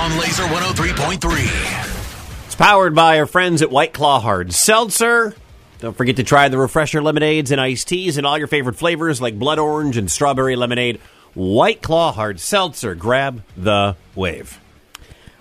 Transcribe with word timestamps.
on 0.00 0.18
Laser 0.18 0.44
103.3. 0.44 2.46
It's 2.46 2.54
powered 2.54 2.94
by 2.94 3.18
our 3.18 3.26
friends 3.26 3.60
at 3.60 3.70
White 3.70 3.92
Claw 3.92 4.18
Hard 4.18 4.54
Seltzer. 4.54 5.34
Don't 5.80 5.94
forget 5.94 6.16
to 6.16 6.24
try 6.24 6.48
the 6.48 6.56
refresher 6.56 7.02
lemonades 7.02 7.50
and 7.50 7.60
iced 7.60 7.88
teas 7.88 8.16
and 8.16 8.26
all 8.26 8.38
your 8.38 8.46
favorite 8.46 8.76
flavors 8.76 9.20
like 9.20 9.38
blood 9.38 9.58
orange 9.58 9.98
and 9.98 10.10
strawberry 10.10 10.56
lemonade. 10.56 11.00
White 11.34 11.82
Claw 11.82 12.12
Hard 12.12 12.40
Seltzer. 12.40 12.94
Grab 12.94 13.42
the 13.58 13.94
wave. 14.14 14.58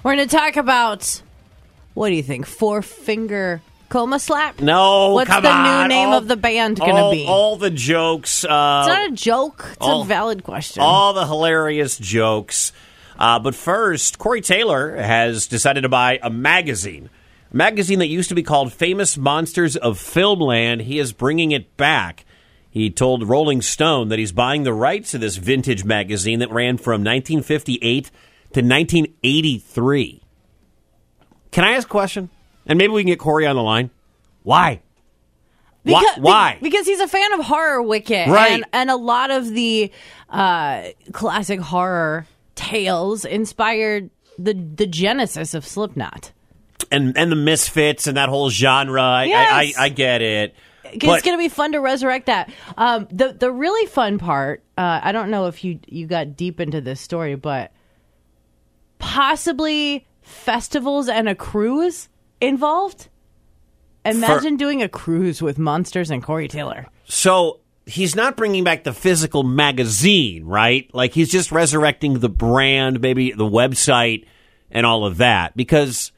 We're 0.03 0.15
going 0.15 0.27
to 0.27 0.35
talk 0.37 0.57
about 0.57 1.21
what 1.93 2.09
do 2.09 2.15
you 2.15 2.23
think? 2.23 2.45
Four 2.45 2.81
finger 2.81 3.61
coma 3.87 4.19
slap? 4.19 4.59
No, 4.59 5.13
What's 5.13 5.29
come 5.29 5.43
the 5.43 5.49
on. 5.51 5.83
new 5.83 5.87
name 5.95 6.09
All- 6.09 6.17
of 6.17 6.27
the 6.27 6.35
band 6.37 6.79
going 6.79 6.95
to 6.95 7.11
be? 7.11 7.25
All 7.27 7.55
the 7.55 7.69
jokes. 7.69 8.43
Uh, 8.43 8.83
it's 8.85 8.93
not 8.93 9.09
a 9.09 9.13
joke. 9.13 9.65
It's 9.71 9.77
all- 9.79 10.01
a 10.01 10.05
valid 10.05 10.43
question. 10.43 10.83
all 10.83 11.13
the 11.13 11.25
hilarious 11.25 11.97
jokes. 11.97 12.73
Uh, 13.19 13.37
but 13.37 13.53
first, 13.53 14.17
Corey 14.17 14.39
Taylor 14.41 14.95
has 14.95 15.45
decided 15.45 15.81
to 15.81 15.89
buy 15.89 16.19
a 16.23 16.29
magazine. 16.29 17.09
A 17.51 17.55
magazine 17.57 17.99
that 17.99 18.07
used 18.07 18.29
to 18.29 18.35
be 18.35 18.43
called 18.43 18.71
Famous 18.71 19.17
Monsters 19.17 19.75
of 19.75 19.99
Filmland. 19.99 20.81
He 20.83 20.99
is 20.99 21.11
bringing 21.11 21.51
it 21.51 21.75
back. 21.75 22.23
He 22.71 22.89
told 22.89 23.27
Rolling 23.27 23.61
Stone 23.61 24.07
that 24.09 24.19
he's 24.19 24.31
buying 24.31 24.63
the 24.63 24.73
rights 24.73 25.11
to 25.11 25.17
this 25.17 25.35
vintage 25.35 25.83
magazine 25.83 26.39
that 26.39 26.49
ran 26.51 26.77
from 26.77 27.03
1958 27.03 28.05
to 28.53 28.61
1983. 28.61 30.21
Can 31.51 31.63
I 31.63 31.71
ask 31.71 31.87
a 31.87 31.91
question? 31.91 32.29
And 32.67 32.77
maybe 32.77 32.93
we 32.93 33.01
can 33.01 33.07
get 33.09 33.19
Corey 33.19 33.45
on 33.47 33.55
the 33.55 33.63
line. 33.63 33.89
Why? 34.43 34.81
Why- 35.83 35.99
Because, 36.01 36.17
why? 36.19 36.57
Because 36.61 36.85
he's 36.85 36.99
a 36.99 37.07
fan 37.07 37.33
of 37.33 37.45
horror 37.45 37.81
Wicket, 37.81 38.29
Right. 38.29 38.51
And, 38.53 38.65
and 38.71 38.89
a 38.91 38.95
lot 38.95 39.31
of 39.31 39.49
the 39.49 39.91
uh, 40.29 40.83
classic 41.11 41.59
horror 41.59 42.27
tales 42.69 43.25
inspired 43.25 44.09
the 44.37 44.53
the 44.53 44.87
genesis 44.87 45.53
of 45.53 45.65
Slipknot. 45.65 46.31
and 46.91 47.17
and 47.17 47.31
the 47.31 47.35
Misfits 47.35 48.07
and 48.07 48.17
that 48.17 48.29
whole 48.29 48.49
genre. 48.49 49.01
I, 49.01 49.23
Yes. 49.25 49.51
I, 49.51 49.61
I, 49.61 49.85
I 49.85 49.89
get 49.89 50.21
it. 50.21 50.55
it's 50.85 51.03
going 51.03 51.37
to 51.37 51.37
be 51.37 51.49
fun 51.49 51.73
to 51.73 51.79
resurrect 51.79 52.27
that. 52.27 52.51
Um, 52.77 53.07
the 53.11 53.33
the 53.33 53.51
really 53.51 53.85
fun 53.87 54.17
part, 54.17 54.63
uh, 54.77 54.99
I 55.03 55.11
don't 55.11 55.29
know 55.29 55.47
if 55.47 55.63
you 55.63 55.79
you 55.87 56.07
got 56.07 56.35
deep 56.35 56.59
into 56.59 56.81
this 56.81 57.01
story, 57.01 57.35
but 57.35 57.71
possibly 58.97 60.07
festivals 60.21 61.09
and 61.09 61.27
a 61.29 61.35
cruise 61.35 62.09
involved. 62.41 63.09
Imagine 64.05 64.55
doing 64.57 64.81
a 64.81 64.89
cruise 64.89 65.41
with 65.41 65.59
monsters 65.59 66.09
and 66.09 66.23
Corey 66.23 66.47
Taylor. 66.47 66.87
So 67.05 67.59
he's 67.89 68.15
not 68.15 68.37
bringing 68.37 68.63
back 68.63 68.83
the 68.83 68.93
physical 68.93 69.43
magazine, 69.43 70.45
right? 70.45 70.89
Like 70.93 71.13
he's 71.13 71.29
just 71.29 71.51
resurrecting 71.51 72.19
the 72.19 72.29
brand, 72.29 73.01
maybe 73.01 73.31
the 73.31 73.45
website 73.45 74.25
and 74.71 74.85
all 74.85 75.05
of 75.05 75.17
that 75.17 75.57
because 75.57 76.11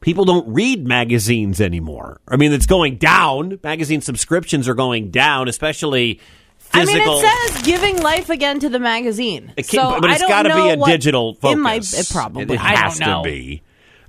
people 0.00 0.24
don't 0.24 0.52
read 0.52 0.86
magazines 0.86 1.60
anymore. 1.60 2.20
I 2.26 2.36
mean, 2.36 2.52
it's 2.52 2.66
going 2.66 2.96
down. 2.96 3.58
Magazine 3.62 4.00
subscriptions 4.00 4.68
are 4.68 4.74
going 4.74 5.10
down, 5.10 5.48
especially 5.48 6.20
physical. 6.58 7.18
I 7.18 7.22
mean, 7.22 7.24
it 7.24 7.52
says 7.52 7.62
giving 7.62 8.02
life 8.02 8.30
again 8.30 8.60
to 8.60 8.68
the 8.68 8.78
magazine. 8.78 9.52
It 9.56 9.68
can't- 9.68 9.94
so 9.94 10.00
but 10.00 10.10
it's 10.10 10.22
got 10.22 10.42
to 10.42 10.54
be 10.54 10.70
a 10.70 10.76
what- 10.76 10.90
digital 10.90 11.34
focus. 11.34 11.56
It 11.56 11.60
might 11.60 11.92
it 11.92 12.08
probably. 12.10 12.54
It 12.54 12.60
I 12.60 12.76
has 12.76 12.98
to 12.98 13.20
be. 13.24 13.62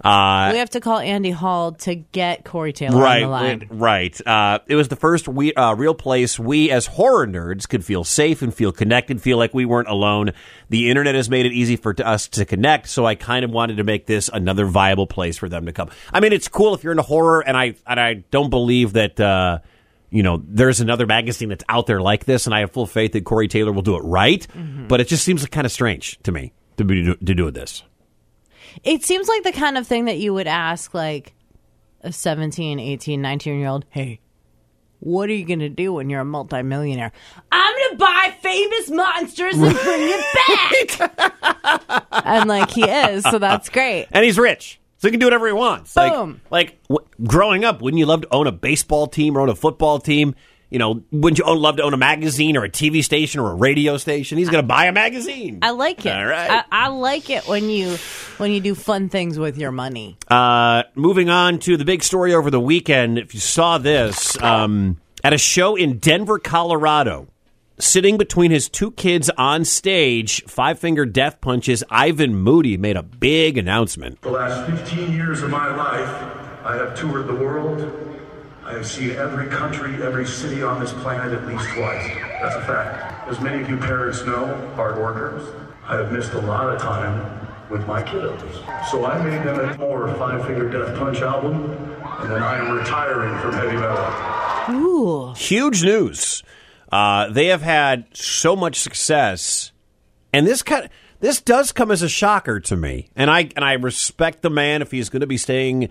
Uh, 0.03 0.49
We 0.53 0.59
have 0.59 0.69
to 0.71 0.79
call 0.79 0.99
Andy 0.99 1.31
Hall 1.31 1.73
to 1.73 1.95
get 1.95 2.45
Corey 2.45 2.73
Taylor 2.73 3.01
right, 3.01 3.21
on 3.21 3.21
the 3.21 3.27
line. 3.27 3.67
right. 3.69 4.27
Uh, 4.27 4.59
it 4.67 4.75
was 4.75 4.87
the 4.87 4.95
first 4.95 5.27
we, 5.27 5.53
uh, 5.53 5.73
real 5.75 5.93
place 5.93 6.39
we, 6.39 6.71
as 6.71 6.85
horror 6.85 7.27
nerds, 7.27 7.67
could 7.67 7.83
feel 7.83 8.03
safe 8.03 8.41
and 8.41 8.53
feel 8.53 8.71
connected, 8.71 9.21
feel 9.21 9.37
like 9.37 9.53
we 9.53 9.65
weren't 9.65 9.89
alone. 9.89 10.31
The 10.69 10.89
internet 10.89 11.15
has 11.15 11.29
made 11.29 11.45
it 11.45 11.51
easy 11.51 11.75
for 11.75 11.93
t- 11.93 12.03
us 12.03 12.27
to 12.29 12.45
connect, 12.45 12.87
so 12.87 13.05
I 13.05 13.15
kind 13.15 13.43
of 13.43 13.51
wanted 13.51 13.77
to 13.77 13.83
make 13.83 14.05
this 14.05 14.29
another 14.31 14.65
viable 14.65 15.07
place 15.07 15.37
for 15.37 15.49
them 15.49 15.65
to 15.65 15.73
come. 15.73 15.89
I 16.13 16.19
mean, 16.19 16.33
it's 16.33 16.47
cool 16.47 16.73
if 16.73 16.83
you're 16.83 16.91
into 16.91 17.03
horror, 17.03 17.41
and 17.41 17.57
I 17.57 17.75
and 17.85 17.99
I 17.99 18.13
don't 18.31 18.49
believe 18.49 18.93
that. 18.93 19.19
Uh, 19.19 19.59
you 20.11 20.23
know, 20.23 20.41
there's 20.43 20.81
another 20.81 21.05
magazine 21.05 21.49
that's 21.49 21.63
out 21.69 21.85
there 21.85 22.01
like 22.01 22.25
this, 22.25 22.47
and 22.47 22.55
I 22.55 22.61
have 22.61 22.71
full 22.71 22.87
faith 22.87 23.11
that 23.11 23.25
Corey 23.25 23.47
Taylor 23.47 23.71
will 23.71 23.83
do 23.83 23.95
it 23.95 23.99
right. 23.99 24.47
Mm-hmm. 24.57 24.87
But 24.87 25.01
it 25.01 25.07
just 25.07 25.23
seems 25.23 25.45
kind 25.45 25.65
of 25.65 25.71
strange 25.71 26.17
to 26.23 26.31
me 26.31 26.51
to 26.77 26.83
be 26.83 27.03
to 27.03 27.15
do 27.35 27.51
this. 27.51 27.83
It 28.83 29.03
seems 29.03 29.27
like 29.27 29.43
the 29.43 29.51
kind 29.51 29.77
of 29.77 29.87
thing 29.87 30.05
that 30.05 30.17
you 30.17 30.33
would 30.33 30.47
ask 30.47 30.93
like 30.93 31.33
a 32.01 32.11
17, 32.11 32.79
18, 32.79 33.21
19 33.21 33.59
year 33.59 33.67
old, 33.67 33.85
hey, 33.89 34.19
what 34.99 35.29
are 35.29 35.33
you 35.33 35.45
going 35.45 35.59
to 35.59 35.69
do 35.69 35.93
when 35.93 36.09
you're 36.09 36.21
a 36.21 36.25
multimillionaire? 36.25 37.11
I'm 37.51 37.75
going 37.75 37.91
to 37.91 37.97
buy 37.97 38.35
famous 38.41 38.89
monsters 38.89 39.53
and 39.57 39.73
bring 39.75 40.01
it 40.01 40.99
back. 40.99 42.05
and 42.25 42.49
like 42.49 42.69
he 42.71 42.83
is, 42.83 43.23
so 43.23 43.39
that's 43.39 43.69
great. 43.69 44.07
and 44.11 44.25
he's 44.25 44.37
rich, 44.37 44.79
so 44.97 45.07
he 45.07 45.11
can 45.11 45.19
do 45.19 45.25
whatever 45.25 45.47
he 45.47 45.53
wants. 45.53 45.93
Boom. 45.93 46.41
Like, 46.51 46.67
like 46.69 46.83
w- 46.89 47.07
growing 47.25 47.63
up, 47.63 47.81
wouldn't 47.81 47.99
you 47.99 48.05
love 48.05 48.21
to 48.21 48.33
own 48.33 48.47
a 48.47 48.51
baseball 48.51 49.07
team 49.07 49.37
or 49.37 49.41
own 49.41 49.49
a 49.49 49.55
football 49.55 49.99
team? 49.99 50.35
You 50.69 50.77
know, 50.77 51.03
wouldn't 51.11 51.39
you 51.39 51.45
own, 51.45 51.57
love 51.57 51.77
to 51.77 51.83
own 51.83 51.93
a 51.93 51.97
magazine 51.97 52.55
or 52.55 52.63
a 52.63 52.69
TV 52.69 53.03
station 53.03 53.39
or 53.39 53.51
a 53.51 53.55
radio 53.55 53.97
station? 53.97 54.37
He's 54.37 54.49
going 54.49 54.63
to 54.63 54.67
buy 54.67 54.85
a 54.85 54.91
magazine. 54.91 55.59
I 55.63 55.71
like 55.71 56.05
it. 56.05 56.13
All 56.13 56.25
right. 56.25 56.63
I, 56.71 56.85
I 56.85 56.87
like 56.89 57.31
it 57.31 57.47
when 57.47 57.69
you 57.69 57.97
when 58.37 58.51
you 58.51 58.59
do 58.59 58.75
fun 58.75 59.09
things 59.09 59.39
with 59.39 59.57
your 59.57 59.71
money. 59.71 60.17
Uh, 60.27 60.83
moving 60.93 61.29
on 61.29 61.57
to 61.59 61.75
the 61.75 61.85
big 61.85 62.03
story 62.03 62.35
over 62.35 62.51
the 62.51 62.59
weekend. 62.59 63.17
If 63.17 63.33
you 63.33 63.39
saw 63.39 63.79
this, 63.79 64.39
um, 64.41 64.97
at 65.23 65.33
a 65.33 65.37
show 65.37 65.75
in 65.75 65.97
Denver, 65.97 66.37
Colorado, 66.37 67.27
sitting 67.79 68.17
between 68.17 68.51
his 68.51 68.69
two 68.69 68.91
kids 68.91 69.29
on 69.37 69.65
stage, 69.65 70.43
Five 70.45 70.77
Finger 70.79 71.05
Death 71.05 71.41
Punches, 71.41 71.83
Ivan 71.89 72.35
Moody 72.35 72.77
made 72.77 72.95
a 72.95 73.03
big 73.03 73.57
announcement. 73.57 74.21
The 74.21 74.31
last 74.31 74.69
15 74.69 75.11
years 75.13 75.41
of 75.41 75.49
my 75.49 75.75
life, 75.75 76.09
I 76.63 76.75
have 76.75 76.97
toured 76.97 77.27
the 77.27 77.35
world. 77.35 78.08
I 78.69 78.73
have 78.73 78.85
seen 78.85 79.15
every 79.15 79.47
country, 79.47 79.95
every 80.03 80.27
city 80.27 80.61
on 80.61 80.79
this 80.79 80.93
planet 80.93 81.33
at 81.33 81.47
least 81.47 81.67
twice. 81.73 82.07
That's 82.39 82.55
a 82.55 82.61
fact. 82.61 83.27
As 83.27 83.41
many 83.41 83.63
of 83.63 83.67
you 83.67 83.77
parents 83.77 84.23
know, 84.27 84.45
hard 84.75 84.95
workers, 84.99 85.41
I 85.85 85.95
have 85.95 86.11
missed 86.11 86.33
a 86.33 86.41
lot 86.41 86.69
of 86.69 86.79
time 86.79 87.47
with 87.71 87.87
my 87.87 88.03
kiddos. 88.03 88.39
So 88.91 89.05
I 89.05 89.23
made 89.23 89.41
them 89.43 89.59
a 89.59 89.75
more 89.79 90.13
Five 90.17 90.45
Finger 90.45 90.69
Death 90.69 90.95
Punch 90.99 91.17
album, 91.17 91.73
and 91.73 92.31
then 92.31 92.43
I 92.43 92.59
am 92.59 92.77
retiring 92.77 93.35
from 93.39 93.53
heavy 93.53 93.75
metal. 93.75 94.75
Ooh. 94.75 95.33
huge 95.33 95.83
news. 95.83 96.43
Uh, 96.91 97.27
they 97.31 97.47
have 97.47 97.63
had 97.63 98.05
so 98.13 98.55
much 98.55 98.75
success, 98.75 99.71
and 100.31 100.45
this 100.45 100.61
kind 100.61 100.85
of, 100.85 100.91
this 101.21 101.41
does 101.41 101.71
come 101.71 101.89
as 101.89 102.03
a 102.03 102.09
shocker 102.09 102.59
to 102.59 102.75
me. 102.75 103.09
And 103.15 103.31
I 103.31 103.49
and 103.55 103.65
I 103.65 103.73
respect 103.73 104.43
the 104.43 104.51
man 104.51 104.83
if 104.83 104.91
he's 104.91 105.09
going 105.09 105.21
to 105.21 105.27
be 105.27 105.37
staying 105.37 105.89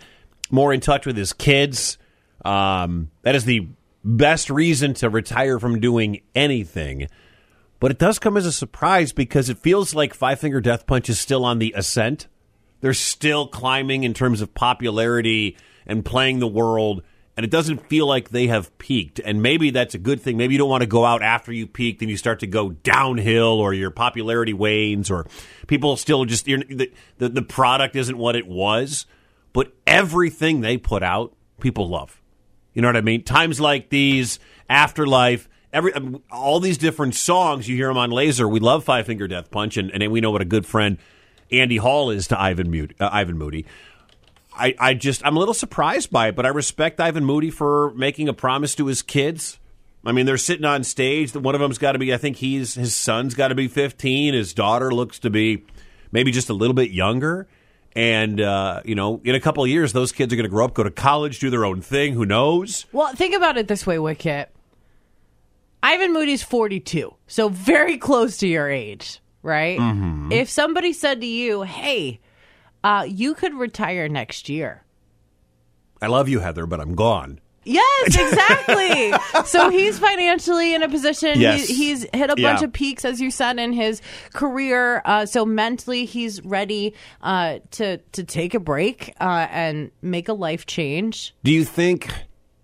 more 0.48 0.72
in 0.72 0.78
touch 0.78 1.06
with 1.06 1.16
his 1.16 1.32
kids. 1.32 1.98
Um, 2.44 3.10
that 3.22 3.34
is 3.34 3.44
the 3.44 3.68
best 4.04 4.48
reason 4.50 4.94
to 4.94 5.10
retire 5.10 5.58
from 5.58 5.80
doing 5.80 6.22
anything. 6.34 7.08
But 7.80 7.90
it 7.90 7.98
does 7.98 8.18
come 8.18 8.36
as 8.36 8.46
a 8.46 8.52
surprise 8.52 9.12
because 9.12 9.48
it 9.48 9.58
feels 9.58 9.94
like 9.94 10.14
Five 10.14 10.40
Finger 10.40 10.60
Death 10.60 10.86
Punch 10.86 11.08
is 11.08 11.20
still 11.20 11.44
on 11.44 11.58
the 11.58 11.74
ascent. 11.76 12.26
They're 12.80 12.94
still 12.94 13.46
climbing 13.48 14.04
in 14.04 14.14
terms 14.14 14.40
of 14.40 14.54
popularity 14.54 15.56
and 15.86 16.04
playing 16.04 16.38
the 16.38 16.46
world, 16.46 17.02
and 17.36 17.44
it 17.44 17.50
doesn't 17.50 17.88
feel 17.88 18.06
like 18.06 18.30
they 18.30 18.48
have 18.48 18.76
peaked. 18.78 19.20
And 19.24 19.42
maybe 19.42 19.70
that's 19.70 19.94
a 19.94 19.98
good 19.98 20.20
thing. 20.20 20.36
Maybe 20.36 20.54
you 20.54 20.58
don't 20.58 20.68
want 20.68 20.82
to 20.82 20.88
go 20.88 21.04
out 21.04 21.22
after 21.22 21.52
you 21.52 21.66
peaked 21.66 22.02
and 22.02 22.10
you 22.10 22.16
start 22.16 22.40
to 22.40 22.46
go 22.46 22.70
downhill, 22.70 23.60
or 23.60 23.74
your 23.74 23.90
popularity 23.90 24.52
wanes, 24.52 25.10
or 25.10 25.26
people 25.66 25.96
still 25.96 26.24
just 26.24 26.44
the, 26.44 26.92
the 27.18 27.28
the 27.28 27.42
product 27.42 27.96
isn't 27.96 28.18
what 28.18 28.36
it 28.36 28.46
was. 28.46 29.06
But 29.52 29.72
everything 29.86 30.60
they 30.60 30.76
put 30.78 31.02
out, 31.02 31.34
people 31.60 31.88
love. 31.88 32.17
You 32.78 32.82
know 32.82 32.88
what 32.90 32.96
I 32.96 33.00
mean? 33.00 33.24
Times 33.24 33.60
like 33.60 33.88
these, 33.88 34.38
Afterlife, 34.70 35.48
every 35.72 35.92
um, 35.94 36.22
all 36.30 36.60
these 36.60 36.78
different 36.78 37.16
songs 37.16 37.68
you 37.68 37.74
hear 37.74 37.88
them 37.88 37.96
on 37.96 38.12
Laser. 38.12 38.46
We 38.46 38.60
love 38.60 38.84
Five 38.84 39.06
Finger 39.06 39.26
Death 39.26 39.50
Punch, 39.50 39.76
and, 39.76 39.90
and 39.90 40.12
we 40.12 40.20
know 40.20 40.30
what 40.30 40.42
a 40.42 40.44
good 40.44 40.64
friend 40.64 40.96
Andy 41.50 41.78
Hall 41.78 42.10
is 42.10 42.28
to 42.28 42.40
Ivan 42.40 42.70
Moody. 42.70 42.94
Uh, 43.00 43.08
Ivan 43.10 43.36
Moody. 43.36 43.66
I, 44.56 44.76
I 44.78 44.94
just 44.94 45.26
I'm 45.26 45.34
a 45.34 45.40
little 45.40 45.54
surprised 45.54 46.12
by 46.12 46.28
it, 46.28 46.36
but 46.36 46.46
I 46.46 46.50
respect 46.50 47.00
Ivan 47.00 47.24
Moody 47.24 47.50
for 47.50 47.92
making 47.94 48.28
a 48.28 48.32
promise 48.32 48.76
to 48.76 48.86
his 48.86 49.02
kids. 49.02 49.58
I 50.04 50.12
mean, 50.12 50.24
they're 50.24 50.36
sitting 50.36 50.64
on 50.64 50.84
stage. 50.84 51.34
One 51.34 51.56
of 51.56 51.60
them's 51.60 51.78
got 51.78 51.92
to 51.92 51.98
be. 51.98 52.14
I 52.14 52.16
think 52.16 52.36
he's 52.36 52.74
his 52.74 52.94
son's 52.94 53.34
got 53.34 53.48
to 53.48 53.56
be 53.56 53.66
15. 53.66 54.34
His 54.34 54.54
daughter 54.54 54.94
looks 54.94 55.18
to 55.18 55.30
be 55.30 55.64
maybe 56.12 56.30
just 56.30 56.48
a 56.48 56.54
little 56.54 56.74
bit 56.74 56.92
younger. 56.92 57.48
And 57.94 58.40
uh, 58.40 58.82
you 58.84 58.94
know, 58.94 59.20
in 59.24 59.34
a 59.34 59.40
couple 59.40 59.64
of 59.64 59.70
years, 59.70 59.92
those 59.92 60.12
kids 60.12 60.32
are 60.32 60.36
going 60.36 60.44
to 60.44 60.50
grow 60.50 60.64
up, 60.64 60.74
go 60.74 60.82
to 60.82 60.90
college, 60.90 61.40
do 61.40 61.50
their 61.50 61.64
own 61.64 61.80
thing. 61.80 62.14
Who 62.14 62.24
knows? 62.26 62.86
Well, 62.92 63.12
think 63.14 63.34
about 63.34 63.56
it 63.56 63.68
this 63.68 63.86
way, 63.86 63.98
Wicket. 63.98 64.50
Ivan 65.82 66.12
Moody's 66.12 66.42
42, 66.42 67.14
so 67.28 67.48
very 67.48 67.98
close 67.98 68.38
to 68.38 68.48
your 68.48 68.68
age, 68.68 69.20
right? 69.42 69.78
Mm-hmm. 69.78 70.32
If 70.32 70.50
somebody 70.50 70.92
said 70.92 71.20
to 71.20 71.26
you, 71.26 71.62
hey, 71.62 72.20
uh, 72.82 73.06
you 73.08 73.34
could 73.34 73.54
retire 73.54 74.08
next 74.08 74.48
year, 74.48 74.82
I 76.02 76.06
love 76.06 76.28
you, 76.28 76.40
Heather, 76.40 76.66
but 76.66 76.80
I'm 76.80 76.94
gone. 76.94 77.40
Yes, 77.68 78.06
exactly. 78.18 79.12
so 79.44 79.68
he's 79.70 79.98
financially 79.98 80.74
in 80.74 80.82
a 80.82 80.88
position. 80.88 81.38
Yes. 81.40 81.68
He, 81.68 81.74
he's 81.74 82.02
hit 82.14 82.30
a 82.30 82.36
bunch 82.36 82.60
Yeah. 82.60 82.64
of 82.64 82.72
peaks, 82.72 83.04
as 83.04 83.20
you 83.20 83.30
said, 83.30 83.58
in 83.58 83.72
his 83.72 84.00
career. 84.32 85.02
Uh, 85.04 85.26
so 85.26 85.44
mentally, 85.44 86.04
he's 86.06 86.42
ready 86.44 86.94
uh, 87.22 87.58
to 87.72 87.98
to 87.98 88.24
take 88.24 88.54
a 88.54 88.60
break 88.60 89.14
uh, 89.20 89.46
and 89.50 89.90
make 90.02 90.28
a 90.28 90.32
life 90.32 90.66
change. 90.66 91.34
Do 91.44 91.52
you 91.52 91.64
think 91.64 92.10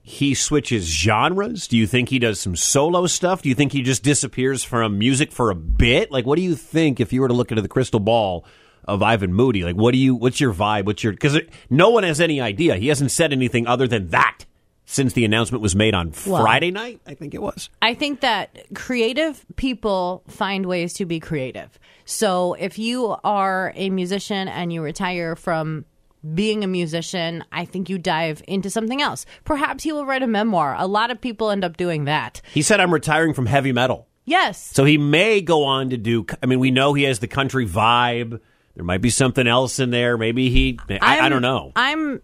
he 0.03 0.35
switches 0.35 0.85
genres? 0.87 1.67
Do 1.69 1.77
you 1.77 1.87
think 1.87 2.09
he 2.09 2.19
does 2.19 2.41
some 2.41 2.57
solo 2.57 3.07
stuff? 3.07 3.43
Do 3.43 3.49
you 3.49 3.55
think 3.55 3.73
he 3.73 3.83
just 3.83 4.03
disappears 4.03 4.62
from 4.65 4.99
music 4.99 5.33
for 5.33 5.50
a 5.50 5.55
bit? 5.55 6.11
Like, 6.11 6.27
what 6.27 6.37
do 6.37 6.43
you 6.43 6.55
think 6.57 7.00
if 7.00 7.12
you 7.12 7.21
were 7.21 7.29
to 7.29 7.35
look 7.35 7.50
into 7.50 7.62
the 7.62 7.69
crystal 7.69 8.00
ball 8.00 8.45
of 8.87 9.03
Ivan 9.03 9.33
Moody? 9.33 9.65
Like, 9.65 9.77
what 9.77 9.93
do 9.93 9.99
you? 9.99 10.15
What's 10.15 10.41
your 10.41 10.53
vibe? 10.55 10.85
What's 10.87 11.03
your? 11.05 11.12
Because 11.12 11.39
no 11.71 11.91
one 11.91 12.05
has 12.05 12.21
any 12.21 12.41
idea. 12.41 12.77
He 12.77 12.89
hasn't 12.89 13.11
said 13.11 13.33
anything 13.33 13.67
other 13.67 13.87
than 13.89 14.09
that 14.09 14.45
since 14.87 15.13
the 15.15 15.25
announcement 15.25 15.63
was 15.63 15.75
made 15.75 15.95
on 15.95 16.13
Well- 16.27 16.43
Friday 16.43 16.71
night. 16.71 17.01
I 17.07 17.15
think 17.15 17.35
it 17.35 17.43
was. 17.43 17.71
I 17.81 17.95
think 17.95 18.21
that 18.21 18.67
creative 18.75 19.45
people 19.57 20.23
find 20.29 20.67
ways 20.67 20.93
to 20.95 21.07
be 21.07 21.21
creative. 21.21 21.79
So 22.05 22.55
if 22.55 22.79
you 22.79 23.17
are 23.25 23.73
a 23.77 23.91
musician 23.91 24.49
and 24.49 24.73
you 24.73 24.83
retire 24.83 25.37
from 25.37 25.87
being 26.35 26.65
a 26.65 26.67
musician, 26.67 27.45
I 27.53 27.65
think 27.65 27.89
you 27.91 27.99
dive 27.99 28.43
into 28.49 28.71
something 28.71 29.03
else. 29.03 29.27
Perhaps 29.45 29.85
you 29.85 29.95
will 29.95 30.07
write 30.07 30.23
a 30.23 30.27
memoir. 30.27 30.75
A 30.79 30.87
lot 30.87 31.11
of 31.11 31.21
people 31.21 31.51
end 31.51 31.65
up 31.65 31.77
doing 31.77 32.05
that. 32.05 32.41
He 32.53 32.63
said, 32.63 32.81
"I'm 32.81 32.93
retiring 32.93 33.35
from 33.35 33.47
heavy 33.47 33.73
metal." 33.73 34.07
Yes. 34.27 34.71
So 34.73 34.85
he 34.85 34.97
may 34.97 35.43
go 35.43 35.65
on 35.65 35.91
to 35.91 35.99
do. 35.99 36.25
I 36.43 36.47
mean, 36.47 36.59
we 36.61 36.71
know 36.71 36.95
he 36.95 37.03
has 37.03 37.19
the 37.19 37.27
country 37.27 37.67
vibe. 37.67 38.41
There 38.75 38.85
might 38.85 39.03
be 39.03 39.11
something 39.11 39.47
else 39.47 39.79
in 39.79 39.91
there. 39.91 40.17
Maybe 40.17 40.49
he. 40.49 40.79
I, 40.89 41.21
I 41.21 41.29
don't 41.29 41.43
know. 41.43 41.73
I'm 41.77 42.23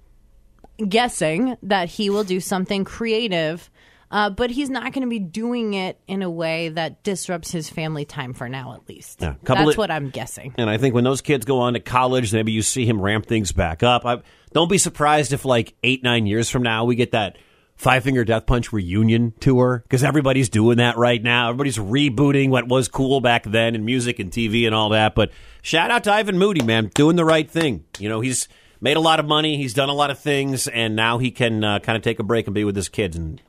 guessing 0.88 1.56
that 1.62 1.88
he 1.88 2.10
will 2.10 2.24
do 2.24 2.40
something 2.40 2.84
creative, 2.84 3.70
uh, 4.10 4.30
but 4.30 4.50
he's 4.50 4.70
not 4.70 4.92
going 4.92 5.02
to 5.02 5.08
be 5.08 5.18
doing 5.18 5.74
it 5.74 5.98
in 6.08 6.22
a 6.22 6.30
way 6.30 6.70
that 6.70 7.02
disrupts 7.04 7.50
his 7.52 7.70
family 7.70 8.04
time 8.04 8.32
for 8.32 8.48
now, 8.48 8.74
at 8.74 8.88
least. 8.88 9.22
Yeah, 9.22 9.34
That's 9.42 9.70
of- 9.70 9.78
what 9.78 9.90
I'm 9.90 10.10
guessing. 10.10 10.54
And 10.58 10.68
I 10.68 10.78
think 10.78 10.94
when 10.94 11.04
those 11.04 11.20
kids 11.20 11.44
go 11.44 11.60
on 11.60 11.74
to 11.74 11.80
college, 11.80 12.32
maybe 12.32 12.52
you 12.52 12.62
see 12.62 12.84
him 12.84 13.00
ramp 13.00 13.26
things 13.26 13.52
back 13.52 13.82
up. 13.82 14.04
I, 14.04 14.22
don't 14.52 14.68
be 14.68 14.78
surprised 14.78 15.32
if, 15.32 15.44
like, 15.44 15.74
eight, 15.84 16.02
nine 16.02 16.26
years 16.26 16.50
from 16.50 16.62
now, 16.62 16.84
we 16.84 16.96
get 16.96 17.12
that 17.12 17.38
Five 17.76 18.04
Finger 18.04 18.24
Death 18.26 18.44
Punch 18.44 18.74
reunion 18.74 19.32
tour 19.40 19.82
because 19.84 20.04
everybody's 20.04 20.50
doing 20.50 20.76
that 20.76 20.98
right 20.98 21.22
now. 21.22 21.48
Everybody's 21.48 21.78
rebooting 21.78 22.50
what 22.50 22.68
was 22.68 22.88
cool 22.88 23.22
back 23.22 23.44
then 23.44 23.74
in 23.74 23.86
music 23.86 24.18
and 24.18 24.30
TV 24.30 24.66
and 24.66 24.74
all 24.74 24.90
that. 24.90 25.14
But 25.14 25.30
shout 25.62 25.90
out 25.90 26.04
to 26.04 26.12
Ivan 26.12 26.36
Moody, 26.36 26.62
man, 26.62 26.90
doing 26.94 27.16
the 27.16 27.24
right 27.24 27.50
thing. 27.50 27.84
You 27.98 28.10
know, 28.10 28.20
he's 28.20 28.48
made 28.80 28.96
a 28.96 29.00
lot 29.00 29.20
of 29.20 29.26
money, 29.26 29.56
he's 29.56 29.74
done 29.74 29.88
a 29.88 29.94
lot 29.94 30.10
of 30.10 30.18
things, 30.18 30.68
and 30.68 30.96
now 30.96 31.18
he 31.18 31.30
can 31.30 31.62
uh, 31.64 31.78
kind 31.80 31.96
of 31.96 32.02
take 32.02 32.18
a 32.18 32.22
break 32.22 32.46
and 32.46 32.54
be 32.54 32.64
with 32.64 32.76
his 32.76 32.88
kids. 32.88 33.16
And 33.16 33.40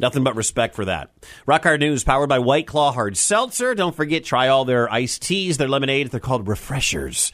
Nothing 0.00 0.24
but 0.24 0.34
respect 0.34 0.74
for 0.74 0.84
that. 0.86 1.10
Rock 1.46 1.62
Hard 1.62 1.80
News 1.80 2.02
powered 2.02 2.28
by 2.28 2.40
White 2.40 2.66
Claw 2.66 2.92
Hard 2.92 3.16
Seltzer. 3.16 3.74
Don't 3.76 3.94
forget, 3.94 4.24
try 4.24 4.48
all 4.48 4.64
their 4.64 4.92
iced 4.92 5.22
teas, 5.22 5.56
their 5.56 5.68
lemonade. 5.68 6.10
They're 6.10 6.18
called 6.18 6.48
refreshers. 6.48 7.30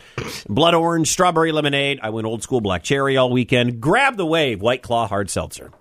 Blood 0.48 0.74
orange, 0.74 1.08
strawberry 1.08 1.52
lemonade. 1.52 2.00
I 2.02 2.10
went 2.10 2.26
old 2.26 2.42
school 2.42 2.60
black 2.60 2.82
cherry 2.82 3.16
all 3.16 3.30
weekend. 3.30 3.80
Grab 3.80 4.16
the 4.16 4.26
wave, 4.26 4.60
White 4.60 4.82
Claw 4.82 5.08
Hard 5.08 5.30
Seltzer. 5.30 5.72